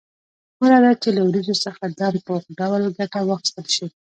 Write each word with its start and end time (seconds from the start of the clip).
غوره 0.57 0.79
ده 0.83 0.91
چې 1.01 1.09
له 1.15 1.21
وریجو 1.27 1.55
څخه 1.65 1.83
دم 1.99 2.15
پوخ 2.25 2.43
ډول 2.59 2.83
ګټه 2.97 3.19
واخیستل 3.23 3.67
شي. 3.75 3.87